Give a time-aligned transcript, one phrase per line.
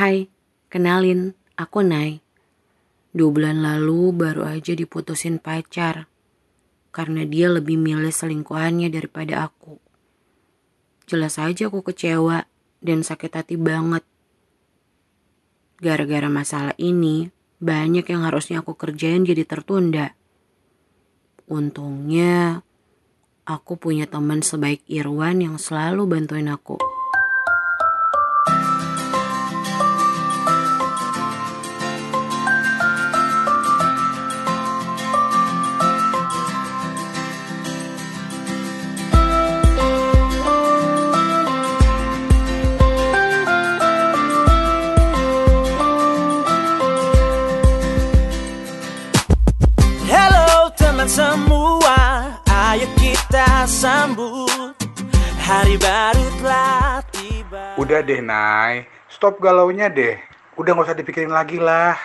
[0.00, 0.32] Hai,
[0.72, 2.24] kenalin, aku Nai.
[3.12, 6.08] Dua bulan lalu baru aja diputusin pacar.
[6.88, 9.76] Karena dia lebih milih selingkuhannya daripada aku.
[11.04, 12.48] Jelas aja aku kecewa
[12.80, 14.00] dan sakit hati banget.
[15.84, 17.28] Gara-gara masalah ini,
[17.60, 20.16] banyak yang harusnya aku kerjain jadi tertunda.
[21.44, 22.64] Untungnya,
[23.44, 26.99] aku punya teman sebaik Irwan yang selalu bantuin aku.
[51.00, 52.00] Teman semua
[52.44, 54.76] Ayo kita sambut
[55.40, 58.84] Hari baru telah tiba Udah deh, Nay.
[59.08, 60.20] Stop galaunya deh.
[60.60, 61.96] Udah nggak usah dipikirin lagi lah.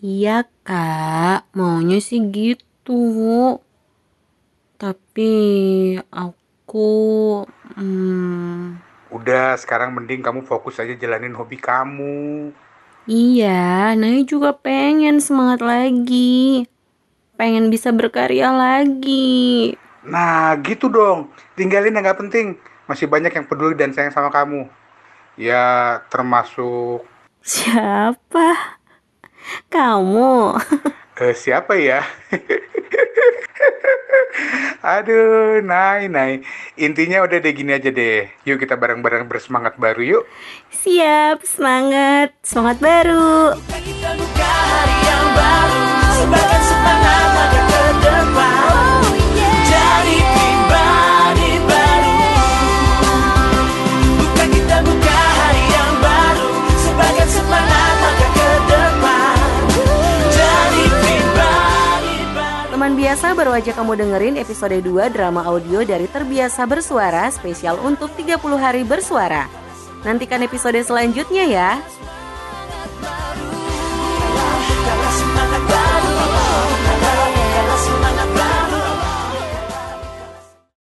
[0.00, 3.60] Iya kak, maunya sih gitu.
[4.80, 5.32] Tapi
[6.08, 6.88] aku...
[7.76, 8.80] Hmm,
[9.12, 12.48] Udah, sekarang mending kamu fokus aja jalanin hobi kamu.
[13.04, 16.64] iya, Naya juga pengen semangat lagi.
[17.36, 19.76] Pengen bisa berkarya lagi.
[20.08, 21.28] Nah, gitu dong.
[21.52, 22.56] Tinggalin yang nggak penting.
[22.88, 24.68] Masih banyak yang peduli dan sayang sama kamu.
[25.36, 27.04] Ya, termasuk...
[27.44, 28.80] Siapa?
[29.68, 30.56] Kamu?
[31.16, 32.04] Eh, siapa ya?
[34.84, 36.44] Aduh, Nay, Nay.
[36.76, 38.28] Intinya udah deh gini aja deh.
[38.44, 40.24] Yuk kita bareng-bareng bersemangat baru yuk.
[40.68, 42.36] Siap, semangat.
[42.44, 43.56] Semangat baru.
[43.56, 44.12] Kita
[63.06, 68.34] biasa baru aja kamu dengerin episode 2 drama audio dari Terbiasa Bersuara spesial untuk 30
[68.58, 69.46] hari bersuara.
[70.02, 71.70] Nantikan episode selanjutnya ya.